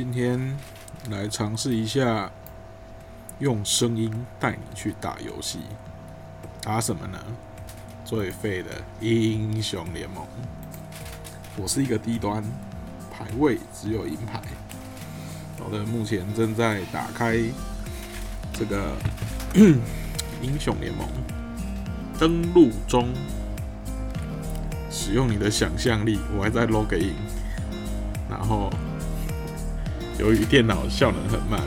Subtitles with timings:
[0.00, 0.56] 今天
[1.10, 2.30] 来尝试一下
[3.40, 5.58] 用声音带你去打游戏，
[6.62, 7.18] 打什么呢？
[8.04, 10.24] 最废的英雄联盟。
[11.56, 12.44] 我是一个低端，
[13.10, 14.40] 排位只有银牌。
[15.58, 17.36] 好的，目前正在打开
[18.52, 18.94] 这个
[20.40, 21.08] 英雄联盟
[22.20, 23.12] 登录中，
[24.92, 26.20] 使用你的想象力。
[26.36, 27.16] 我还在 log in，
[28.30, 28.70] 然后
[30.18, 31.60] 由于电脑效能很慢，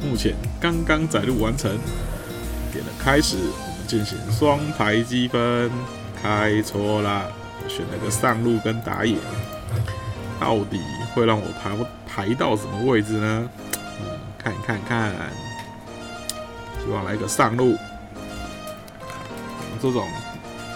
[0.00, 1.70] 目前刚刚载入完成。
[2.72, 5.68] 点了开始，我们进行双排积分，
[6.22, 7.26] 开错啦！
[7.68, 9.16] 选了个上路跟打野，
[10.38, 10.80] 到底
[11.12, 11.70] 会让我排
[12.06, 13.50] 排到什么位置呢？
[14.00, 14.06] 嗯，
[14.38, 15.12] 看看看，
[16.78, 17.76] 希望来个上路。
[19.82, 20.06] 这种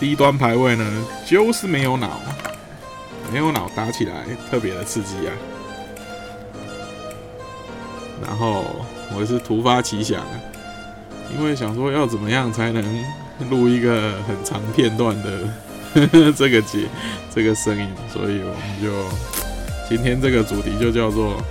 [0.01, 0.85] 低端排位呢，
[1.25, 2.21] 就是没有脑，
[3.33, 5.33] 没有脑打起来特别的刺激啊。
[8.27, 8.65] 然后
[9.17, 10.25] 我是突发奇想。
[11.37, 13.05] 因为想说要怎么样才能
[13.51, 16.87] 录一个很长片段的 这个节
[17.35, 21.43] 这个声音，所以我们就今天这个主题就叫做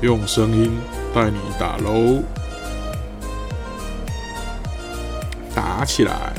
[0.00, 0.78] 用声音
[1.14, 2.22] 带你打楼
[5.54, 6.32] 打起来。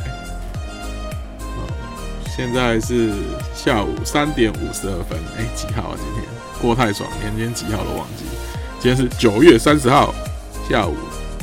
[2.36, 3.12] 现在是
[3.54, 5.98] 下午三点五十二分，哎，几号啊？
[5.98, 6.24] 今天
[6.62, 8.24] 过太爽，连今天几号都忘记。
[8.82, 10.16] 今天是九月三十号
[10.70, 10.96] 下午。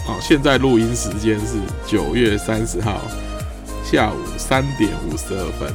[0.07, 3.03] 好，现在录音时间是九月三十号
[3.85, 5.71] 下午三点五十二分，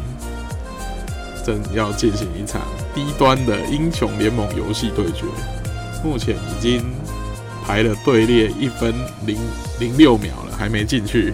[1.46, 2.62] 正要进行一场
[2.96, 5.26] 低端的英雄联盟游戏对决。
[6.04, 6.84] 目前已经
[7.64, 8.92] 排了队列一分
[9.28, 9.38] 零
[9.80, 11.32] 零六秒了，还没进去，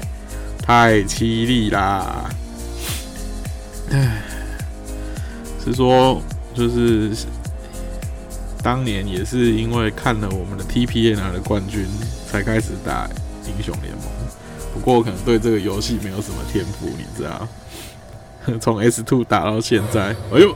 [0.62, 2.30] 太凄厉啦！
[3.92, 4.22] 唉，
[5.64, 6.22] 是说
[6.54, 7.16] 就是
[8.68, 11.88] 当年也是因为看了我们的 TPA 拿了冠军。
[12.30, 13.10] 才开始打
[13.46, 14.04] 英雄联盟，
[14.74, 17.48] 不过可能对这个游戏没有什么天赋，你知道？
[18.60, 20.54] 从 S Two 打到现在，哎呦，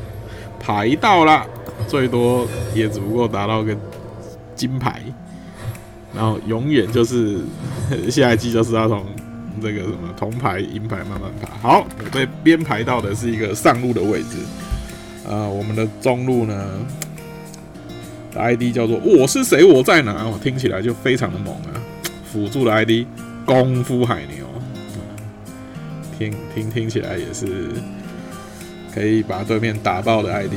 [0.59, 1.47] 排到了，
[1.88, 3.74] 最多也只不过达到个
[4.53, 5.02] 金牌，
[6.14, 7.40] 然后永远就是
[8.09, 9.06] 下一季就是要从
[9.62, 11.69] 这个什么铜牌、银牌慢慢爬。
[11.69, 14.40] 好，被编排到的是一个上路的位置，
[15.25, 16.69] 呃，我们的中路呢
[18.36, 21.75] ？ID 叫做我是谁我在哪，我听起来就非常的猛啊！
[22.31, 23.06] 辅助的 ID
[23.46, 24.46] 功夫海牛，
[26.18, 27.70] 听听听起来也是
[28.94, 30.53] 可以把对面打爆的 ID。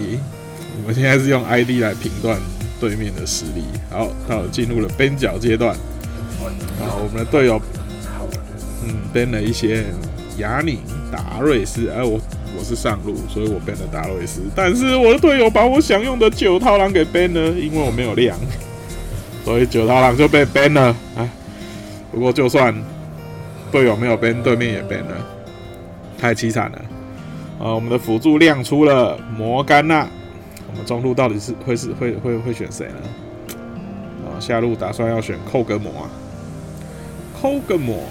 [0.76, 2.38] 我们现在是用 ID 来评断
[2.80, 3.62] 对面的实力。
[3.90, 5.74] 好，到进入了边角阶段。
[6.78, 7.60] 好，我们的队友
[8.84, 9.84] 嗯编了一些
[10.38, 10.78] 雅尼
[11.10, 12.20] 达瑞斯，哎我。
[12.56, 14.42] 我是上路，所以我 ban 了达瑞斯。
[14.54, 18.38] 但是我的队友把我想用的九套狼给 ban 了，因为我没有亮，
[19.44, 20.96] 所以九套狼就被 ban 了。
[21.16, 21.28] 哎，
[22.12, 22.74] 不过就算
[23.72, 25.16] 队友没有 ban，对面也 ban 了，
[26.18, 26.78] 太凄惨了。
[27.58, 30.08] 啊，我们的辅助亮出了摩甘娜，
[30.70, 33.56] 我们中路到底是会是会会会选谁呢？
[34.26, 36.10] 啊，下路打算要选寇格摩啊，
[37.40, 38.04] 寇格摩。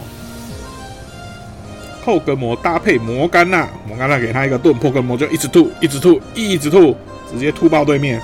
[2.03, 6.96] 后根魔搭配魔干娜，魔干娜给他一个盾，破根魔就一直吐，一直吐，一直吐，
[7.31, 8.22] 直接吐爆对面，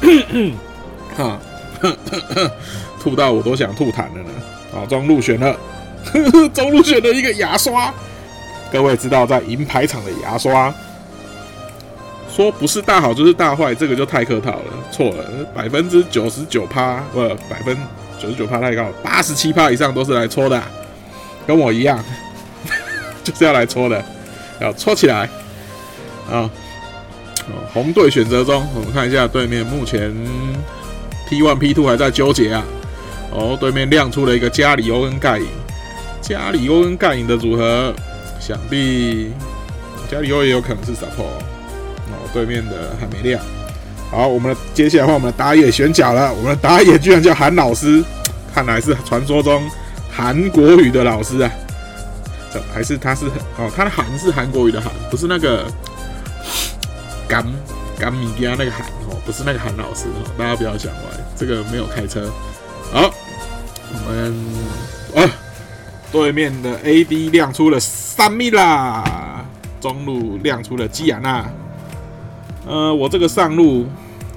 [1.16, 1.38] 哈，
[3.00, 4.30] 吐到我都想吐痰了呢。
[4.74, 5.54] 啊，中路选了，
[6.54, 7.92] 中路选了一个牙刷。
[8.72, 10.72] 各位知道，在银牌场的牙刷，
[12.34, 14.64] 说不是大好就是大坏，这个就太客套了。
[14.90, 17.76] 错了，百分之九十九趴，不，百分
[18.18, 20.62] 九十九趴太高，八十七趴以上都是来搓的，
[21.46, 22.02] 跟我一样。
[23.24, 24.04] 就是要来搓的，
[24.60, 25.28] 要搓起来
[26.30, 26.50] 啊！
[27.72, 30.14] 红队选择中，我们看一下对面目前
[31.28, 32.64] P one P two 还在纠结啊。
[33.30, 35.46] 哦，对面亮出了一个加里欧跟盖影，
[36.20, 37.94] 加里欧跟盖影的组合，
[38.38, 39.32] 想必
[40.10, 41.40] 加里欧也有可能是 support。
[42.10, 43.42] 哦，对面的还没亮。
[44.10, 46.32] 好，我们接下来换我们的打野选角了。
[46.34, 48.04] 我们的打野居然叫韩老师，
[48.54, 49.62] 看来是传说中
[50.10, 51.50] 韩国语的老师啊。
[52.72, 53.26] 还是他是
[53.56, 55.66] 哦，他的韩是韩国语的韩，不是那个
[57.28, 57.44] 甘
[57.98, 61.00] 甘米加那个韩哦，不是那个韩老师哦，大家不要想歪，
[61.36, 62.30] 这个没有开车。
[62.92, 63.10] 好，
[63.92, 65.30] 我们啊，
[66.10, 69.44] 对面的 AD 亮出了三米啦，
[69.80, 71.48] 中路亮出了基亚娜。
[72.66, 73.86] 呃，我这个上路，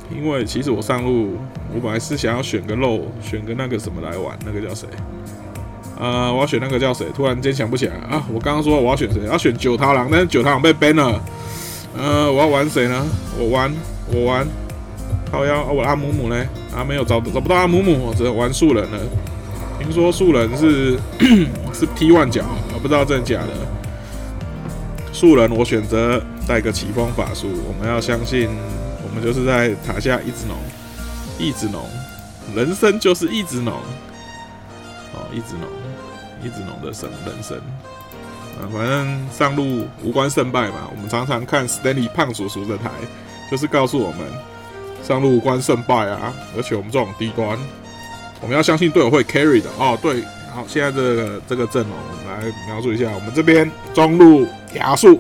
[0.10, 1.38] 因为其实我上路，
[1.74, 4.88] 我本来是想要选个肉，选个那个什么来玩，那个叫谁？
[5.98, 7.08] 呃，我要选那个叫谁？
[7.16, 8.22] 突然间想不起来啊！
[8.34, 9.24] 我刚刚说我要选谁？
[9.26, 11.22] 要选九桃狼，但是九桃狼被 ban 了。
[11.98, 13.06] 呃，我要玩谁呢？
[13.40, 13.74] 我玩，
[14.12, 14.46] 我玩
[15.32, 16.46] 靠腰，我阿姆姆呢？
[16.76, 19.00] 啊，没有找找不到阿姆姆，我只能玩树人了。
[19.80, 20.98] 听说树人是
[21.74, 22.44] 是 T one 角，
[22.74, 23.48] 我不知道真的假的。
[25.14, 27.48] 树人，我选择带个起风法术。
[27.66, 28.50] 我们要相信，
[29.02, 30.58] 我们就是在塔下一直农，
[31.40, 31.82] 一直农，
[32.54, 33.74] 人生就是一直农。
[35.14, 35.70] 哦，一直农，
[36.46, 37.58] 一直农的生人生。
[37.58, 40.88] 啊，反正上路无关胜败嘛。
[40.96, 42.90] 我们常常看 Stanley 胖叔叔的台，
[43.52, 44.20] 就是告诉我们
[45.04, 46.34] 上路无关胜败啊。
[46.56, 47.58] 而且我们这种低端。
[48.42, 49.98] 我们要相信队友会 carry 的哦。
[50.02, 50.22] 对，
[50.54, 53.10] 好，现在这个这个阵容，我们来描述一下。
[53.12, 55.20] 我们这边中路亚树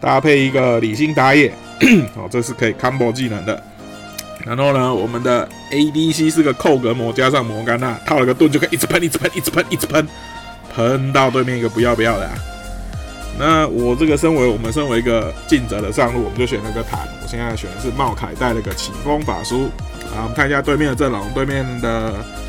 [0.00, 1.52] 搭配一个李信打野，
[2.16, 3.62] 哦，这是可以 combo 技能的。
[4.44, 10.08] 然后呢，我们的 ADC 是个扣格魔，加上摩甘娜套了个盾，就可以一直喷，一直喷，一直喷，一直，喷
[11.12, 12.28] 到对面一个不要不要的。
[13.38, 17.08] 那我这个身为我们身为一个尽责的上路，我们就选了个坦。
[17.22, 19.70] 我现在选的是茂凯带了个起风法书。
[20.12, 21.88] 啊，我们看一下对面的阵容，对面的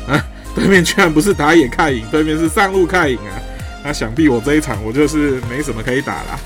[0.06, 0.22] 啊，
[0.54, 3.38] 对面居然不是打野看影，对面是上路看影啊。
[3.84, 6.40] 那想必我这一场我就是没什么可以打了，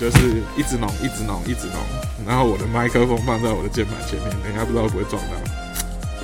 [0.00, 1.80] 就是一直弄，一直弄，一直弄。
[2.26, 5.36] 然后我的麦克风放在我的键盘前面，等下不知道会不会撞到，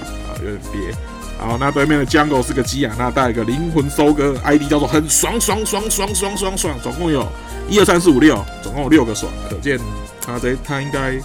[0.03, 0.95] 啊，有点憋。
[1.41, 7.27] 好，那对面的 Jungle 是个基亚，那带一个灵魂收割，ID 叫做很爽爽爽爽爽爽爽，总共有
[7.69, 9.79] 一二三四五六，总共有六个爽，可见
[10.25, 11.19] 他这他应该。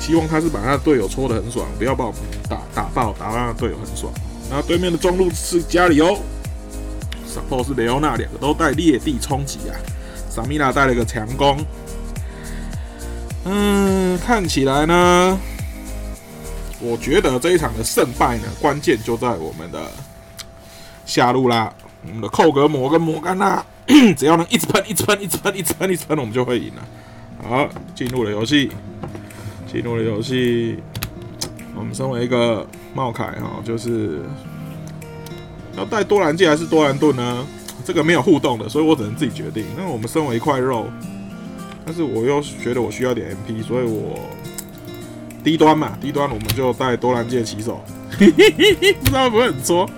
[0.00, 2.18] 希望他是把他的队友戳的很爽，不要把我们
[2.48, 4.10] 打打爆，打他的队友很爽。
[4.48, 6.18] 然后对面的中路是加里欧
[7.28, 9.76] ，support 是雷欧娜，两个都带裂地冲击啊。
[10.30, 11.62] 萨米娜带了个强攻。
[13.44, 15.38] 嗯，看起来呢，
[16.80, 19.90] 我觉得这一场的胜败呢，关键就在我们的
[21.06, 21.72] 下路啦。
[22.06, 23.62] 我们的寇格摩跟摩甘娜，
[24.16, 26.82] 只要能一直喷，一直喷，一直喷，一直喷，一直喷，我们就会赢了。
[27.46, 28.70] 好，进入了游戏。
[29.70, 30.78] 进入了游戏，
[31.76, 34.20] 我们身为一个茂凯哈，就是
[35.76, 37.46] 要带多兰戒还是多兰盾呢？
[37.84, 39.64] 这个没有互动的，所以我只能自己决定。
[39.76, 40.88] 那我们身为一块肉，
[41.84, 44.18] 但是我又觉得我需要点 MP，所以我
[45.42, 47.82] 低端嘛，低端我们就带多兰戒起手。
[48.18, 49.88] 不知道会不会很错？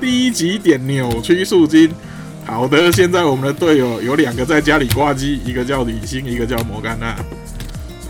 [0.00, 1.90] 第一级点扭曲树精，
[2.46, 7.16] 好的，现在我们的队友有两个在家里挂机，一个叫李欣，一个叫摩甘娜。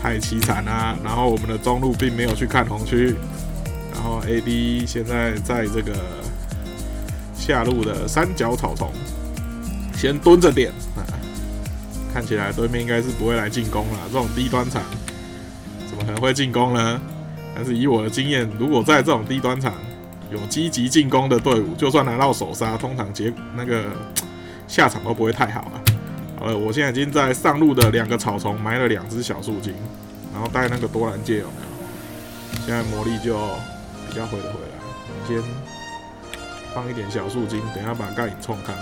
[0.01, 0.97] 太凄惨啦！
[1.03, 3.15] 然后我们的中路并没有去看红区，
[3.93, 5.93] 然后 AD 现在在这个
[7.37, 8.91] 下路的三角草丛
[9.95, 11.05] 先蹲着点啊，
[12.11, 13.99] 看起来对面应该是不会来进攻了。
[14.11, 14.81] 这种低端场
[16.11, 16.99] 可能会进攻呢？
[17.55, 19.73] 但是以我的经验，如果在这种低端场
[20.29, 23.85] 有积极进攻的队伍，就算拿到首杀，通常结那个
[24.67, 25.81] 下场都不会太好了。
[26.41, 29.73] 呃，我现在已经在上路的两个草丛埋了两只小树精，
[30.33, 32.65] 然后带那个多兰戒有没有？
[32.65, 33.37] 现在魔力就
[34.09, 35.25] 比较回得回来。
[35.25, 35.41] 先
[36.73, 38.73] 放一点小树精，等下把盖影冲开。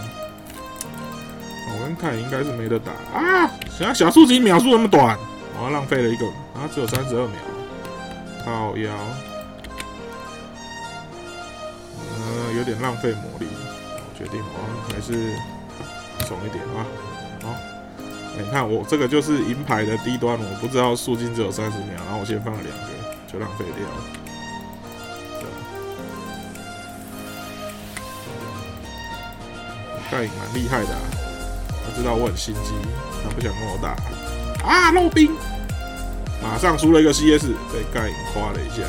[1.72, 3.52] 我跟盖影应该是没得打啊！
[3.70, 5.16] 现在小树精秒数那么短，
[5.62, 6.26] 我浪费了一个
[6.56, 7.36] 啊，只有三十二秒，
[8.46, 8.96] 靠腰，
[11.98, 13.46] 呃，有点浪费魔力。
[13.46, 15.36] 我决定我还是
[16.26, 16.86] 怂一点啊。
[17.44, 17.54] 好，
[18.38, 22.88] 你看我这个就是银牌的低端，我不知道速金只有三十秒，然后我先放了两个，
[23.32, 23.96] 就浪费掉了。
[30.10, 30.96] 盖影蛮厉害的，
[31.86, 32.74] 他知道我很心机，
[33.24, 33.96] 他不想跟我打。
[34.70, 35.36] 啊，漏兵！
[36.44, 38.84] 马上出了一个 CS，被盖影夸了一下。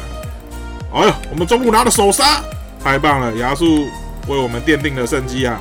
[0.93, 2.43] 哎呦，我们中路拿了首杀，
[2.85, 3.35] 太棒了！
[3.37, 3.89] 亚速
[4.29, 5.59] 为我们奠定了胜机啊！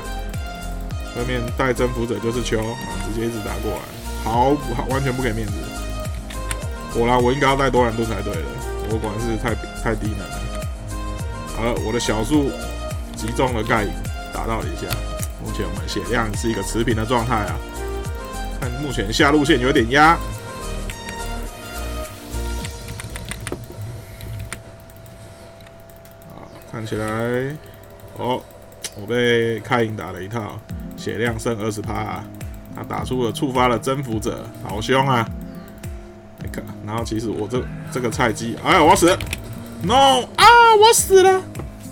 [1.15, 2.75] 对面带征服者就是秋啊，
[3.07, 3.79] 直接一直打过来，
[4.25, 5.53] 好好完全不给面子。
[6.93, 8.41] 果然我应该要带多兰盾才对的，
[8.89, 10.39] 我果然是太太低能了。
[11.55, 12.51] 好了，我的小树
[13.15, 13.91] 击中了盖影，
[14.33, 14.93] 打到了一下。
[15.41, 17.55] 目前我们血量是一个持平的状态啊。
[18.59, 20.17] 看目前下路线有点压。
[26.71, 27.07] 看起来
[28.17, 28.41] 哦，
[28.95, 30.59] 我被开影打了一套。
[30.95, 32.21] 血量剩二十趴，
[32.75, 35.25] 他打出了触发了征服者，好凶啊！
[36.43, 39.17] 你看，然后其实我这这个菜鸡，哎呀，我死了
[39.81, 40.45] ！No 啊，
[40.77, 41.41] 我死了，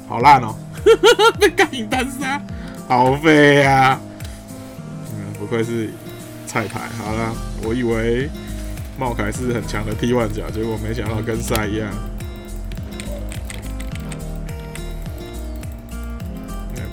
[0.09, 0.53] 好烂哦！
[1.39, 2.41] 被盖影单杀，
[2.89, 3.97] 好废呀！
[5.13, 5.89] 嗯，不愧是
[6.57, 6.89] 菜牌。
[6.97, 8.27] 好了，我以为
[8.97, 11.89] 茂凯是很强的替换甲，结果没想到跟赛一样。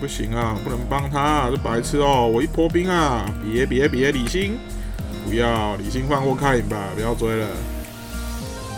[0.00, 2.28] 不行啊，不能帮他，这白痴哦！
[2.28, 4.58] 我一破兵啊，别别别，李星，
[5.26, 7.46] 不要李星放过看影吧，不要追了。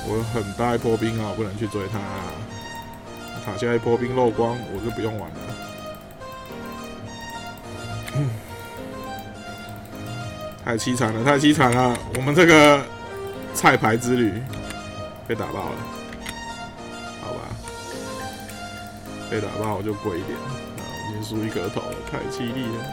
[0.06, 1.98] 我很大一波兵啊，我不能去追他。
[3.44, 5.55] 塔下一波兵漏光，我就不用玩了。
[10.66, 11.96] 太凄惨了，太凄惨了！
[12.16, 12.84] 我们这个
[13.54, 14.32] 菜牌之旅
[15.24, 15.76] 被打爆了，
[17.22, 17.38] 好吧？
[19.30, 20.82] 被打爆我就跪一点啊！
[21.08, 22.84] 已经输一个头了，太凄厉了。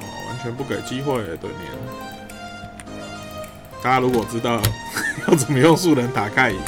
[0.00, 1.72] 哦，完全不给机会，对面。
[3.82, 4.60] 大家如果知道
[5.26, 6.58] 要怎么用树人打盖影，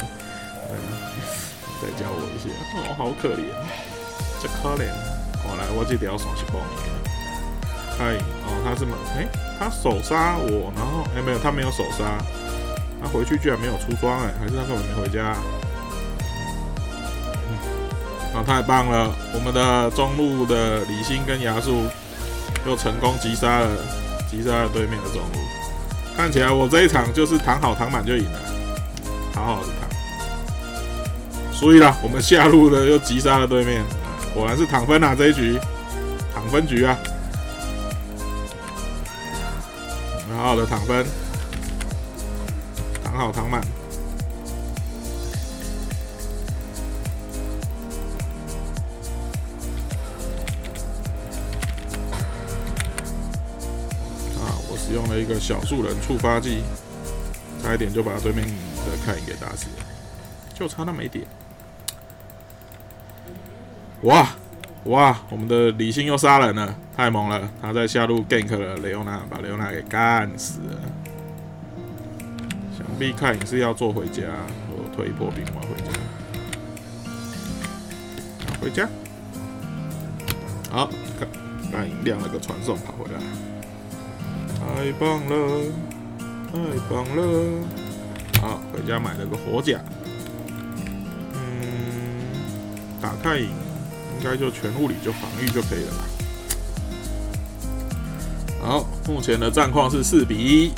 [1.83, 2.49] 再教我一些。
[2.79, 3.45] 哦，好可怜，
[4.41, 4.89] 这可怜。
[5.47, 6.55] 我来，我这条手是帮
[7.95, 7.97] 你。
[7.97, 8.13] 开
[8.45, 8.95] 哦，他是么？
[9.17, 12.17] 哎，他手杀我，然后哎没有，他没有手杀，
[13.01, 15.35] 他回去居然没有出装哎，还是他根本没回家？
[18.35, 19.09] 啊，太棒了！
[19.33, 21.83] 我们的中路的李欣跟牙树
[22.67, 23.69] 又成功击杀了，
[24.29, 25.39] 击杀了对面的中路。
[26.17, 28.39] 看起来我这一场就是躺好躺满就赢了，
[29.33, 29.89] 好好的躺。
[31.53, 33.81] 所以啦，我们下路的又击杀了对面，
[34.33, 35.57] 果然是躺分啊这一局，
[36.33, 36.97] 躺分局啊！
[40.45, 41.03] 好的躺分，
[43.03, 43.59] 躺好躺满。
[54.39, 54.53] 啊！
[54.69, 56.61] 我使用了一个小树人触发技，
[57.63, 58.51] 差一点就把对面的
[59.03, 59.85] 凯给打死了，
[60.53, 61.25] 就差那么一点。
[64.03, 64.29] 哇！
[64.85, 67.49] 哇，我们的李信又杀人了，太猛了！
[67.59, 70.79] 他在下路 gank 了雷欧娜，把雷欧娜给干死了。
[72.77, 74.21] 想必看影是要做回家，
[74.69, 75.91] 我推一波兵我要回家。
[78.61, 78.87] 回家。
[80.69, 81.27] 好，看
[81.71, 83.19] 看影亮了个传送跑回来，
[84.59, 85.63] 太棒了，
[86.51, 87.21] 太棒了！
[88.39, 89.79] 好，回家买了个火甲。
[91.33, 91.41] 嗯，
[93.01, 93.64] 打开影。
[94.17, 96.03] 应该就全物理就防御就可以了吧。
[98.61, 100.71] 好，目前的战况是四比一。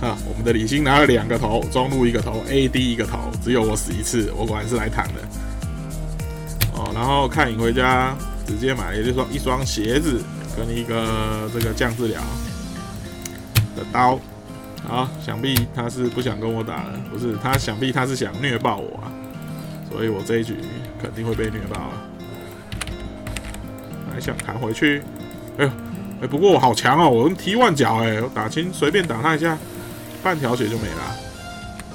[0.00, 5.20] 哈，我们的李欣拿了两个头，中路一个头，AD 一个头，只有我死一次，我果然是来躺的。
[6.74, 10.20] 哦，然后看影回家，直接买了一双一双鞋子
[10.56, 12.20] 跟一个这个降治疗
[13.76, 14.18] 的刀。
[14.88, 19.06] 好，想必他是不想跟我打了，不是他想必他是想虐爆我啊，
[19.88, 20.56] 所以我这一局
[21.00, 21.92] 肯定会被虐爆了。
[24.22, 25.02] 想弹回去？
[25.58, 25.70] 哎呦，
[26.22, 29.58] 哎，不过我好强哦，我用踢万脚，哎，打轻随便打他一下，
[30.22, 31.16] 半条血就没了。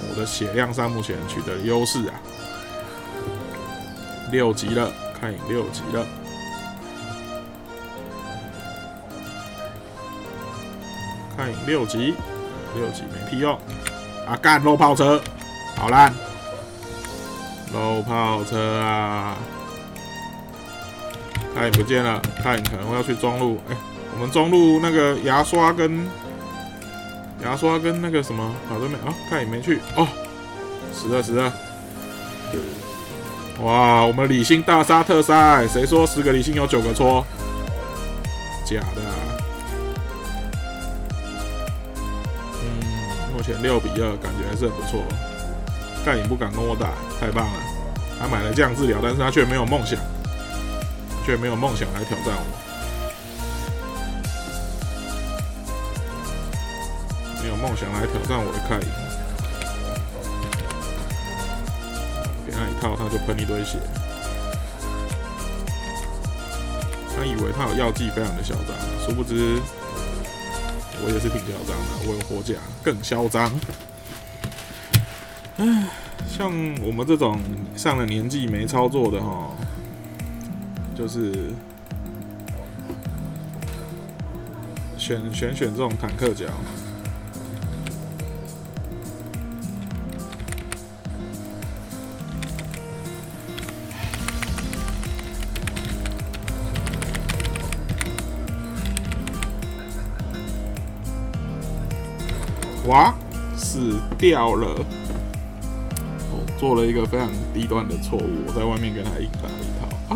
[0.09, 2.13] 我的血量上目前取得优势啊，
[4.31, 6.05] 六级了，看影六级了，
[11.35, 12.13] 看影六级，
[12.75, 13.57] 六级没屁用
[14.27, 14.35] 啊！
[14.41, 15.21] 干漏炮车，
[15.75, 16.13] 好烂，
[17.73, 19.37] 漏炮车啊！
[21.57, 23.59] 他也不见了，他可能会要去中路。
[23.67, 23.75] 哎，
[24.13, 26.07] 我们中路那个牙刷跟
[27.43, 29.13] 牙刷跟那个什么跑对面啊？
[29.27, 30.07] 他也没去哦，
[30.93, 31.51] 死了死了！
[33.63, 35.65] 哇，我们理性大杀特杀！
[35.65, 37.25] 谁说十个理性有九个错？
[38.63, 39.01] 假的。
[42.61, 42.85] 嗯，
[43.35, 45.01] 目前六比二，感觉还是很不错。
[46.05, 47.53] 盖影不敢跟我打，太棒了！
[48.19, 49.99] 他买了这样治疗，但是他却没有梦想。
[51.27, 52.41] 却没有梦想来挑战我，
[57.43, 58.87] 没有梦想来挑战我的凯影，
[62.45, 63.77] 给他一套，他就喷一堆血。
[67.13, 68.73] 他以为他有药剂，非常的嚣张，
[69.05, 69.59] 殊不知
[71.03, 73.51] 我也是挺嚣张的，我有火甲更嚣张。
[75.57, 75.89] 唉，
[76.25, 76.49] 像
[76.81, 77.37] 我们这种
[77.75, 79.49] 上了年纪没操作的哈。
[80.97, 81.51] 就是
[84.97, 86.45] 选选选这种坦克角，
[102.87, 103.13] 哇，
[103.55, 104.83] 死掉了！
[106.31, 109.87] 我做了一个非常低端的错误，我在外面跟他硬打一套。
[110.09, 110.15] 啊，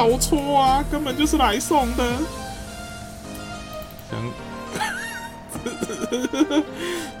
[0.00, 2.10] 好错啊，根本就是来送的。
[4.10, 4.18] 相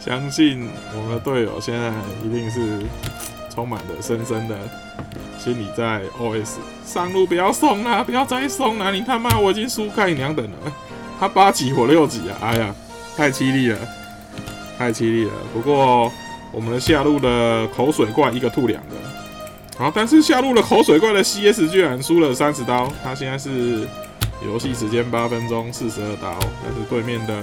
[0.00, 1.92] 相信我们的队友现在
[2.24, 2.80] 一定是
[3.50, 4.56] 充满了深深的
[5.38, 6.52] 心里在 OS：
[6.86, 8.90] 上路不要送了，不要再送了！
[8.90, 10.72] 你他妈我已经输开两等了，
[11.20, 12.38] 他八级我六级啊！
[12.40, 12.74] 哎呀，
[13.14, 13.78] 太凄厉了，
[14.78, 15.32] 太凄厉了。
[15.52, 16.10] 不过
[16.50, 18.96] 我们的下路的口水怪一个吐两个，
[19.80, 23.88] 好，但是下路的口水怪的 CS 居然输了三十刀，他现在是
[24.44, 27.42] 游戏时间八分钟四十二刀，但是对面的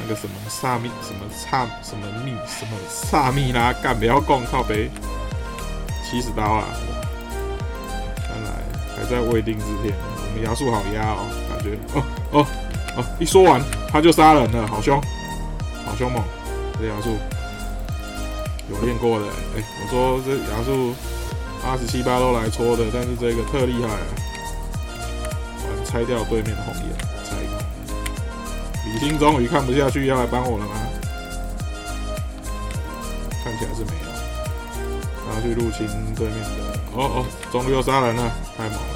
[0.00, 4.88] 那个什么萨密什么萨什么密什么萨密拉干不要供靠背
[6.02, 6.64] 七十刀啊，
[8.26, 12.46] 看来还在未定之天，我们压速好压哦，感觉哦哦
[12.96, 13.60] 哦，一说完
[13.92, 14.98] 他就杀人了，好凶，
[15.84, 16.24] 好凶猛，
[16.80, 17.10] 这压速。
[18.68, 20.94] 有练过的，哎，我说这牙树
[21.66, 24.06] 八十七八都来搓的，但是这个特厉害啊！
[25.64, 27.34] 我拆掉对面的红眼，拆。
[28.86, 30.74] 李欣终于看不下去，要来帮我了吗？
[33.42, 34.06] 看起来是没有。
[35.28, 38.95] 他去入侵对面的，哦哦，中路又杀人了，太猛了。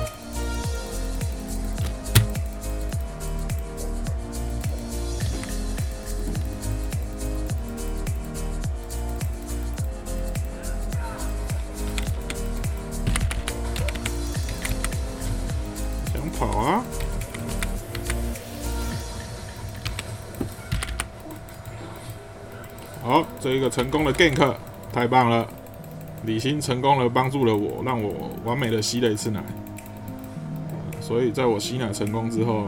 [23.40, 24.54] 这一个成功的 gank，
[24.92, 25.46] 太棒了！
[26.24, 29.42] 李欣成功的帮助了我，让我完美的吸了一次奶。
[31.00, 32.66] 所以在我吸奶成功之后，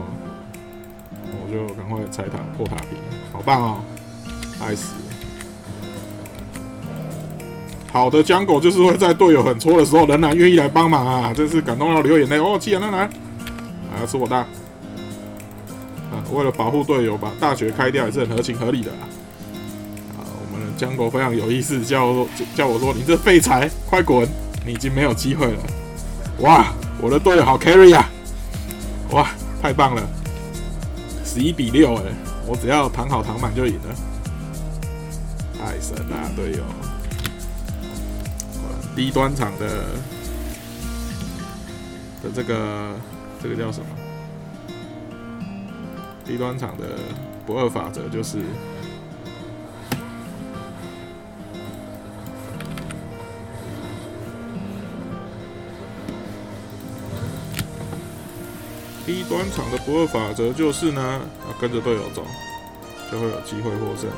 [1.31, 2.97] 我就赶快拆塔破塔皮，
[3.31, 3.81] 好棒哦！
[4.59, 4.95] 爱死！
[7.91, 11.31] 好的，江狗就是会在队友很搓的时候，仍然愿意来帮忙啊！
[11.31, 12.57] 真是感动到流眼泪哦！
[12.59, 13.09] 气人，来来，
[13.99, 14.43] 来吃我大！
[16.31, 18.91] 为了保护队友，把大学开掉也是很合情合理的。
[20.77, 24.27] 江狗非常有意思，叫我叫我说：“你这废材，快滚！
[24.65, 25.59] 你已经没有机会了。”
[26.41, 28.09] 哇，我的队友好 carry 啊！
[29.11, 29.29] 哇，
[29.61, 30.01] 太棒了，
[31.23, 32.03] 十一比六哎，
[32.47, 33.95] 我只要躺好躺满就赢了，
[35.59, 36.63] 太神了，队友！
[38.95, 39.67] 低端场的
[42.23, 42.95] 的这个
[43.41, 43.85] 这个叫什么？
[46.25, 46.83] 低端场的
[47.45, 48.39] 不二法则就是。
[59.05, 62.25] 低端场的不二法则就是呢，要跟着队友走，
[63.11, 64.09] 就会有机会获胜。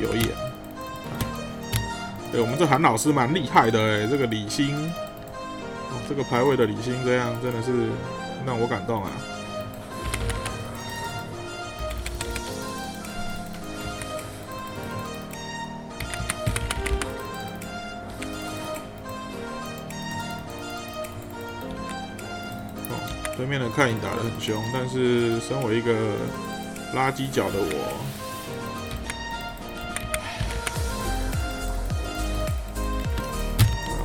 [0.00, 0.28] 留言，
[2.32, 4.74] 哎，我们这韩老师蛮厉害的哎，这个李欣，
[5.90, 7.88] 哦，这个排位的李欣这样真的是
[8.46, 9.10] 让我感动啊。
[23.52, 25.92] 面的看影打得很凶，但是身为一个
[26.96, 28.00] 垃圾脚的我，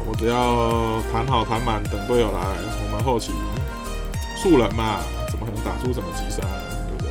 [0.06, 2.40] 我只要弹好弹满，等队友来，
[2.84, 3.32] 我们后期
[4.36, 6.42] 素人嘛，怎么可能打出什么击杀，
[6.90, 7.10] 对不对？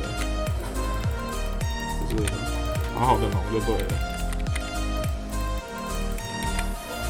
[2.07, 2.31] 就是
[2.93, 3.87] 好好的农就对了，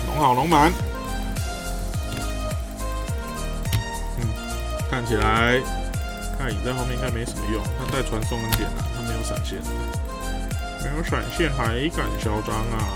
[0.05, 0.71] 农好农满。
[4.97, 5.61] 看起来，
[6.39, 7.63] 看影在后面应该没什么用。
[7.77, 9.59] 他带传送恩典了，他没有闪现，
[10.81, 12.89] 没有闪现还敢嚣张啊！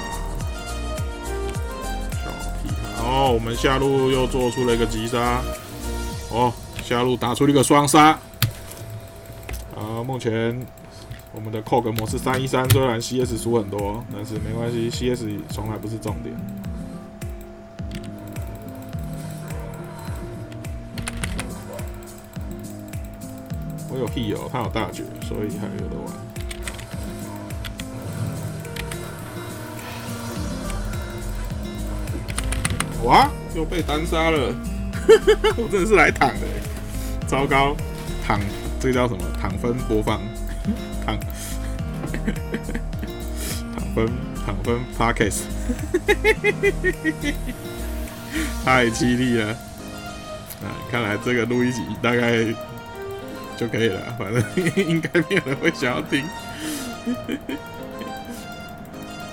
[2.11, 2.31] 小
[2.63, 5.43] 屁孩哦，我们下路又做出了一个急杀，
[6.31, 6.51] 哦，
[6.83, 8.17] 下路打出了一个双杀。
[9.75, 10.59] 啊，目前
[11.33, 16.35] 我们的 c o 模式三一三，虽然 CS 输很多，但是没关系，CS 从来不是重点。
[24.01, 26.11] 有屁友，他有大绝，所以还有的玩。
[33.03, 34.55] 哇，又被单杀了！
[35.55, 36.47] 我真的是来躺的，
[37.27, 37.75] 糟糕，
[38.25, 38.39] 躺，
[38.79, 39.23] 这个叫什么？
[39.39, 40.19] 躺分播放，
[41.05, 41.19] 躺，
[43.75, 44.07] 躺分，
[44.43, 45.45] 躺分 p a r k e s
[48.65, 49.49] 太凄厉了！
[50.63, 52.47] 啊，看来这个录一集大概。
[53.57, 54.43] 就可以了，反正
[54.87, 56.23] 应该没有人会想要听。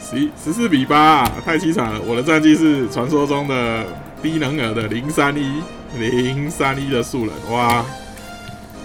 [0.01, 2.01] 十十四比八，太凄惨了！
[2.01, 3.85] 我的战绩是传说中的
[4.23, 5.63] 低能儿的零三一
[5.99, 7.85] 零三一的素人，哇！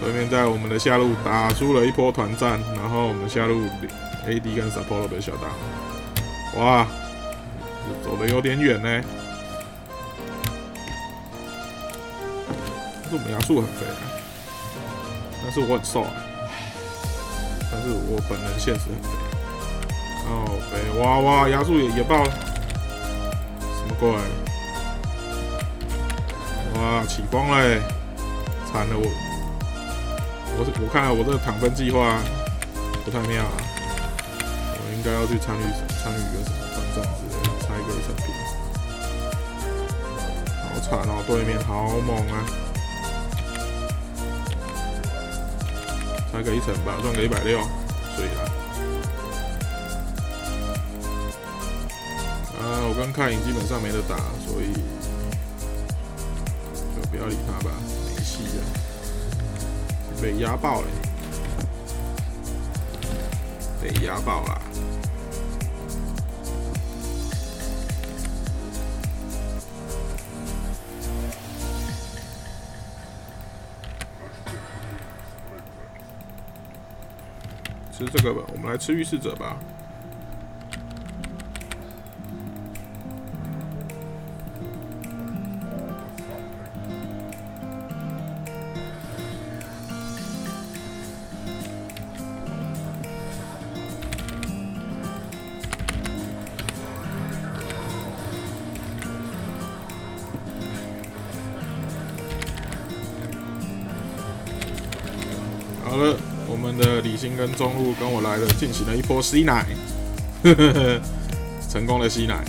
[0.02, 3.62] 对面在我们的下路打出了一波团战，然后我们下路
[4.28, 6.86] AD 跟 Support 被小打，哇！
[8.04, 9.02] 走的有点远呢。
[13.02, 14.12] 但是我们亚速很肥啊。
[15.43, 16.12] 但是我很瘦啊，
[17.69, 19.10] 但是我本人现实很肥，
[20.29, 22.32] 哦，对，哇哇，压住也也爆了，
[23.60, 24.10] 什么鬼？
[26.79, 27.56] 哇，起风了，
[28.71, 29.06] 惨了我，
[30.58, 32.17] 我我看来我这个躺分计划
[33.03, 33.58] 不太妙啊，
[34.39, 35.63] 我应该要去参与
[36.01, 38.23] 参与一个什么团战之类的，拆一个一层皮。
[40.63, 42.62] 好惨哦，对面好猛啊！
[46.34, 47.60] 拍个一层吧，赚个一百六，
[48.15, 48.41] 所以啦。
[52.58, 54.74] 啊，我刚看影基本上没得打，所以
[56.96, 57.69] 就不要理他吧，
[58.08, 58.63] 没戏了，
[60.19, 60.88] 被压爆了，
[63.80, 64.53] 被压爆了。
[78.15, 79.58] 这个吧，我们来吃预示者吧。
[107.29, 109.65] 们的李欣跟中路跟我来了，进行了一波吸奶，
[111.69, 112.43] 成功的吸奶。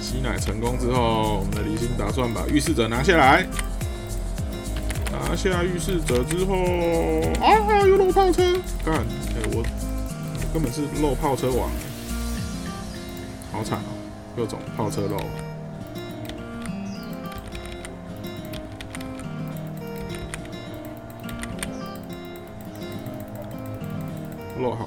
[0.00, 3.46] 吸奶成功之后，我们的李欣打算把预示者拿下来。
[5.12, 6.54] 拿下预示者之后，
[7.40, 8.42] 啊，又漏炮车！
[8.84, 9.64] 干，哎，我我
[10.52, 11.70] 根本是漏炮车王，
[13.50, 13.90] 好惨哦，
[14.36, 15.16] 各种炮车漏。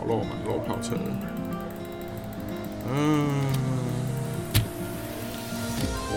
[0.10, 0.95] 漏好漏满漏跑车，
[2.91, 3.30] 嗯，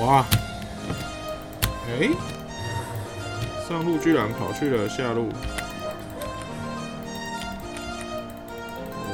[0.00, 0.24] 哇，
[1.87, 2.09] 哎，
[3.68, 5.28] 上路居然跑去了下路，
[9.05, 9.12] 哦，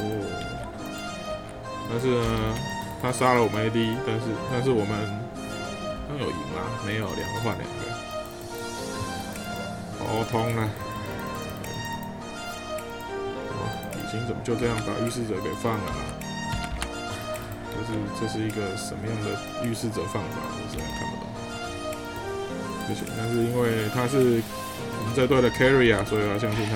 [1.89, 2.55] 但是呢，
[3.01, 4.97] 他杀了我们 AD，但是但是我们
[6.07, 6.61] 刚有赢吗？
[6.85, 7.75] 没有，两个换两个，
[9.99, 10.69] 哦，通了。
[14.09, 15.93] 行，怎么就这样把预示者给放了？
[17.71, 19.29] 就是这是一个什么样的
[19.67, 20.37] 预示者放法？
[20.51, 21.25] 我实在看不懂。
[22.87, 26.75] 不行，但是因为他是我们这队的 carry 啊，所以我要相信他。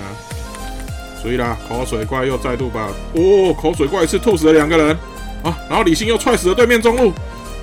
[1.22, 4.96] 所以啦，口水怪又再度把哦，口水怪一次吐死了两个人
[5.44, 7.14] 啊，然后李信又踹死了对面中路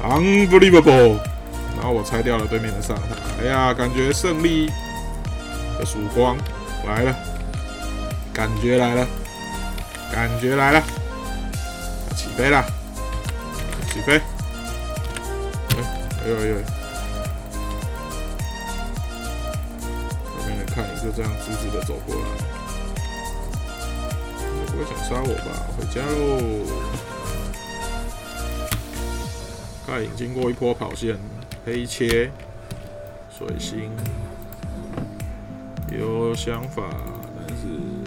[0.02, 1.18] ，unbelievable！
[1.76, 3.02] 然后我拆掉了对面的上塔，
[3.40, 4.66] 哎呀，感觉胜利
[5.78, 6.36] 的曙光
[6.86, 7.14] 来了，
[8.32, 9.06] 感觉来了。
[10.12, 10.82] 感觉来了，
[12.16, 12.64] 起飞了，
[13.92, 14.20] 起飞！
[16.22, 16.56] 哎呦哎呦！
[20.26, 22.20] 后面的看你就这样直直的走过来，
[24.66, 25.48] 不会想杀我吧？
[25.76, 26.20] 回家喽！
[29.86, 31.16] 看影经过一波跑线，
[31.64, 32.30] 黑切，
[33.30, 33.90] 水星，
[35.90, 36.82] 有想法，
[37.38, 37.99] 但是。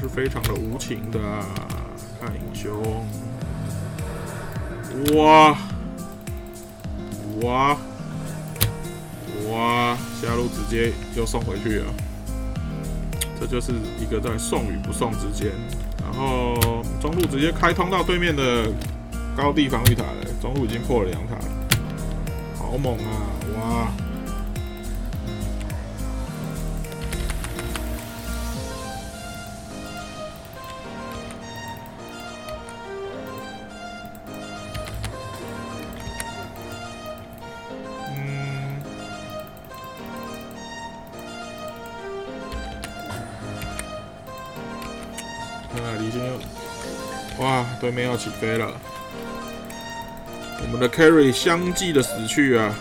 [0.00, 1.20] 是非常的无情的，
[2.18, 3.04] 看英雄，
[5.14, 5.54] 哇
[7.42, 7.76] 哇
[9.46, 11.92] 哇，下路直接又送回去了，
[13.38, 15.52] 这就是一个在送与不送之间，
[16.02, 18.72] 然后中路直接开通到对面的
[19.36, 21.36] 高地防御塔了，中路已经破了两塔，
[22.56, 23.20] 好猛啊，
[47.40, 48.70] 哇，对面要起飞了，
[50.60, 52.74] 我们的 carry 相继的死去啊，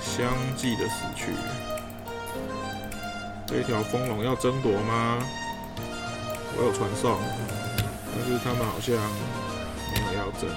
[0.00, 1.26] 相继的死去。
[3.46, 5.18] 这条风龙要争夺吗？
[6.56, 7.18] 我有传送，
[8.14, 8.96] 但是他们好像
[9.92, 10.48] 没有要争。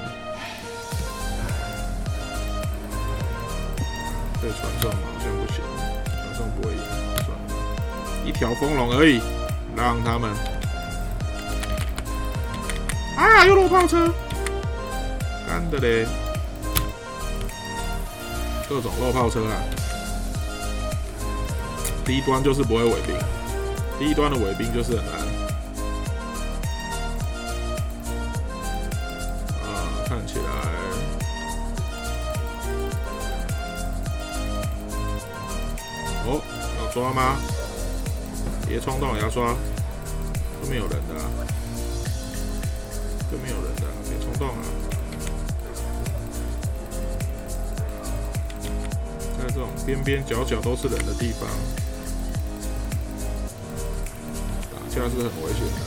[4.42, 5.62] 这传送好像不行，
[6.06, 6.80] 传送不会赢，
[7.18, 9.20] 算了，一条风龙而已，
[9.76, 10.59] 让他们。
[13.20, 14.14] 啊，又落炮车，
[15.46, 16.08] 干的嘞，
[18.70, 19.62] 各种落炮车啊。
[22.06, 23.14] 低端就是不会尾兵，
[24.00, 25.16] 低端的尾兵就是很难。
[29.64, 29.68] 啊，
[30.08, 30.44] 看起来。
[36.26, 36.42] 哦，
[36.80, 37.36] 要抓吗？
[38.66, 39.58] 别冲动，牙刷，后
[40.70, 41.16] 面有人的、
[43.32, 44.64] 都没有人的，别冲动啊！
[49.38, 51.48] 在这种边边角角都是人的地方，
[54.72, 55.80] 打架是很危险的。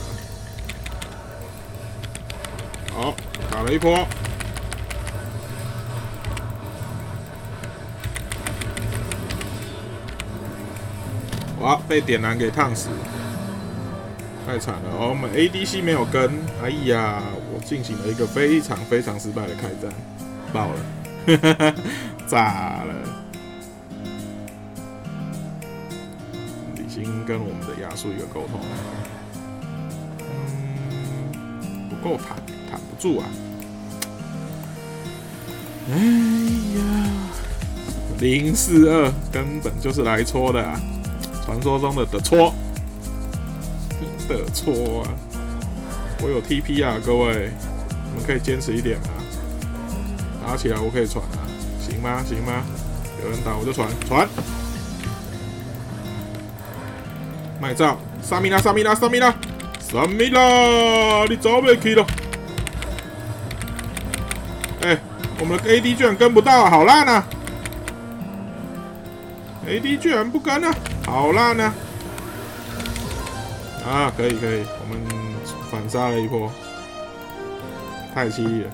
[2.94, 3.14] 好，
[3.50, 4.06] 打了一波。
[11.60, 11.80] 哇！
[11.88, 12.88] 被点燃给烫死，
[14.52, 14.90] 太惨了！
[15.00, 16.30] 哦，我们 ADC 没有跟，
[16.62, 17.22] 哎呀，
[17.54, 19.90] 我进行了一个非常非常失败的开战，
[20.52, 21.74] 爆了，
[22.28, 22.94] 炸了！
[26.76, 28.60] 李欣跟我们的亚叔一个沟通，
[30.20, 32.36] 嗯，不够坦，
[32.70, 33.26] 坦不住啊！
[35.90, 35.96] 哎
[36.76, 36.82] 呀，
[38.20, 40.78] 零四二根本就是来戳的啊！
[41.42, 42.52] 传说中的的戳，
[44.38, 45.10] 的戳啊！
[46.22, 47.50] 我有 TP 啊，各位，
[48.10, 49.08] 你们可以坚持一点吗？
[50.46, 51.38] 打起来我可以传啊，
[51.80, 52.22] 行吗？
[52.26, 52.62] 行吗？
[53.22, 54.28] 有人打我就传传。
[57.60, 59.34] 卖照，萨米拉，萨米拉，萨米拉，
[59.78, 62.04] 萨米拉，你走没去了？
[64.82, 64.98] 哎，
[65.38, 67.24] 我们的 AD 居然跟不到，好烂啊
[69.64, 70.74] ！AD 居然不跟啊！
[71.06, 71.72] 好烂啊！
[73.84, 75.00] 啊，可以可以，我们
[75.70, 76.50] 反杀了一波，
[78.14, 78.70] 太犀利了。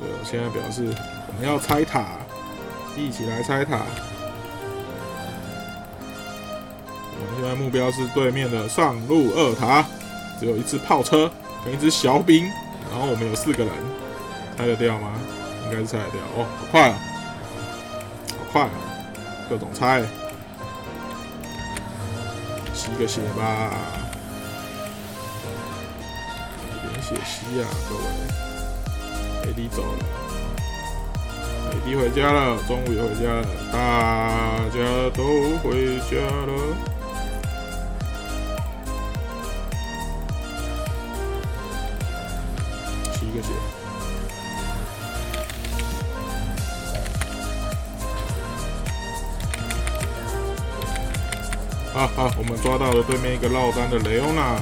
[0.00, 0.92] 对，现在表示
[1.28, 2.04] 我们要拆塔，
[2.96, 3.82] 一起来拆塔。
[7.14, 9.84] 我们现在目标是对面的上路二塔，
[10.40, 11.30] 只有一只炮车
[11.64, 12.46] 跟一只小兵，
[12.90, 13.72] 然后我们有四个人，
[14.56, 15.12] 拆得掉吗？
[15.66, 16.20] 应该是拆得掉。
[16.36, 16.98] 哦，好快啊！
[18.30, 18.70] 好快啊！
[19.48, 20.02] 各种拆，
[22.82, 23.70] 吸个血吧，
[26.82, 28.02] 点血吸啊，各位
[29.46, 29.98] ，AD 走了
[31.70, 33.78] ，AD 回家了，终于回家了，大
[34.74, 34.80] 家
[35.16, 35.22] 都
[35.62, 36.52] 回家了，
[52.02, 54.58] 啊好，我们抓到了对面一个落单的雷欧娜，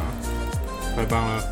[0.95, 1.43] 太棒了！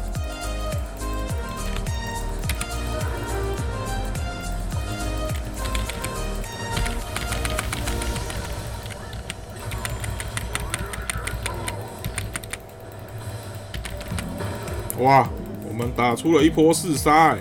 [14.98, 15.27] 哇，
[15.66, 17.38] 我们打出了一波四杀，哎，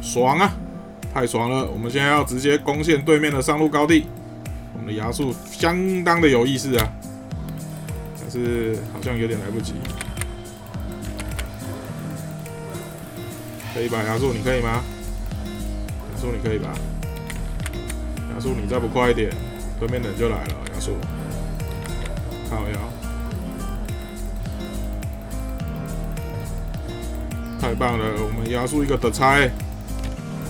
[0.00, 0.52] 爽啊！
[1.12, 1.66] 太爽了！
[1.66, 4.06] 我们现在要直接攻陷对面的上路高地，
[4.72, 6.88] 我们的牙术相当的有意思啊！
[8.30, 9.74] 是好像有点来不及，
[13.72, 14.02] 可以吧？
[14.02, 14.82] 亚树，你可以吗？
[16.14, 16.72] 亚树，你可以吧？
[18.34, 19.30] 亚树，你再不快一点，
[19.78, 20.54] 对面人就来了。
[20.74, 20.96] 亚树，
[22.50, 22.78] 靠呀！
[27.60, 29.50] 太棒了，我们亚树一个的拆，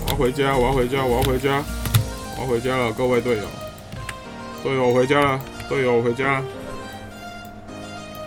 [0.05, 1.63] 我要回家，我要回家，我要回家，
[2.35, 3.43] 我要回家了，各位队友，
[4.63, 6.45] 队友回家了，队友回家了。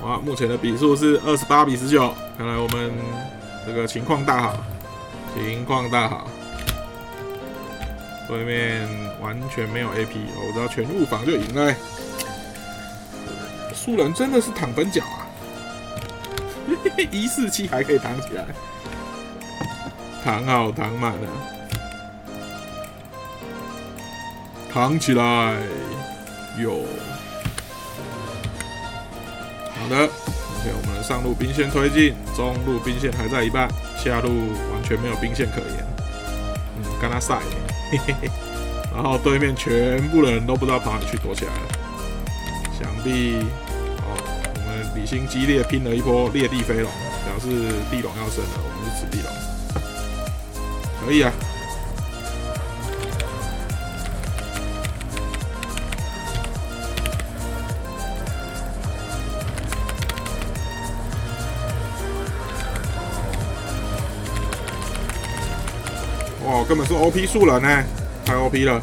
[0.03, 2.91] 哇，目前的比数是二十八比十九，看来我们
[3.67, 4.65] 这个情况大好，
[5.35, 6.29] 情况大好。
[8.27, 8.89] 对面
[9.21, 11.75] 完全没有 AP，我知道全入防就赢了。
[13.75, 15.27] 素人真的是躺分脚啊！
[17.11, 18.45] 一四七还可以躺起来，
[20.25, 21.29] 躺好躺满了，
[24.73, 25.57] 躺起来，
[26.59, 26.85] 有。
[29.91, 34.31] 的，OK，我们上路兵线推进，中路兵线还在一半，下路
[34.73, 35.85] 完全没有兵线可言。
[36.79, 37.41] 嗯，跟他赛，
[37.91, 38.31] 嘿嘿嘿。
[38.95, 41.69] 然后对面全部的人都不知道跑哪去躲起来了。
[42.79, 43.37] 想必
[44.03, 44.17] 哦，
[44.55, 46.91] 我们李兴激烈拼了一波裂地飞龙，
[47.27, 47.49] 表示
[47.91, 49.31] 地龙要升了，我们是此地龙，
[51.05, 51.33] 可以啊。
[66.71, 67.85] 根本是 OP 数人呢，
[68.25, 68.81] 太 OP 了，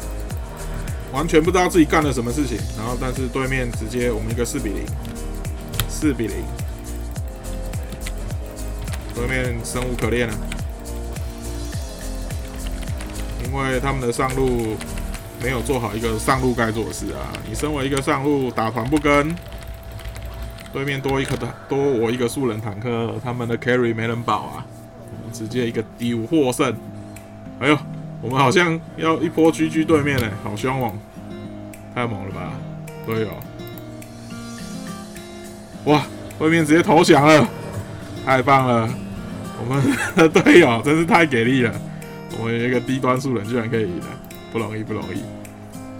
[1.10, 2.58] 完全不知道自己干了什么事情。
[2.76, 4.84] 然后，但是对面直接我们一个四比零，
[5.88, 6.36] 四比零，
[9.14, 10.34] 对面生无可恋了，
[13.46, 14.76] 因为他们的上路
[15.42, 17.32] 没有做好一个上路该做的事啊！
[17.48, 19.34] 你身为一个上路打团不跟，
[20.74, 21.34] 对面多一个
[21.70, 24.66] 多我一个素人坦克，他们的 carry 没人保啊，
[25.32, 26.76] 直接一个丢获胜。
[27.60, 27.76] 哎呦，
[28.20, 30.96] 我们好像要一波狙狙对面嘞，好凶猛，
[31.92, 32.52] 太猛了吧，
[33.04, 33.28] 队友！
[35.84, 36.06] 哇，
[36.38, 37.48] 对面直接投降了，
[38.24, 38.88] 太棒了！
[39.60, 39.82] 我们
[40.14, 41.74] 的 队友真是太给力了，
[42.38, 44.06] 我们一个低端素人居然可以赢了。
[44.52, 45.20] 不容易，不容易。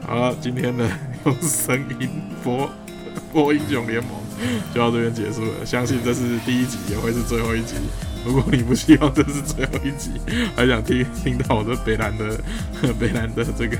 [0.07, 0.88] 好了，今天的
[1.27, 2.09] 用声音
[2.44, 2.71] 播
[3.33, 4.12] 播英雄联盟
[4.73, 5.66] 就到这边结束了。
[5.66, 7.75] 相信这是第一集，也会是最后一集。
[8.29, 10.11] 如果你不希望这是最后一集，
[10.55, 12.38] 还想听听到我的北南的
[13.01, 13.77] 北南的这个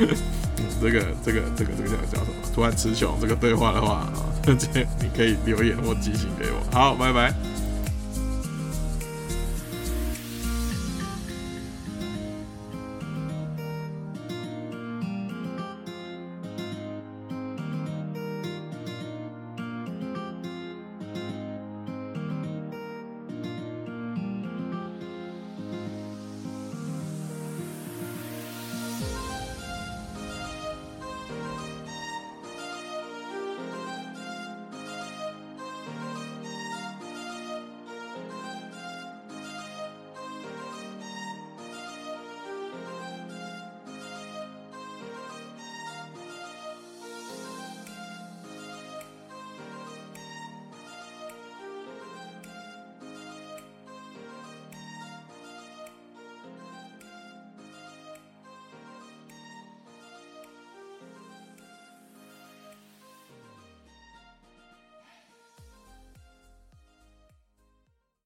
[0.80, 2.36] 这个这个这个这个叫叫什么？
[2.54, 4.12] 突然词穷这个对话的话啊，
[4.46, 4.54] 这
[5.00, 6.64] 你可以留言或寄信给我。
[6.72, 7.32] 好，拜拜。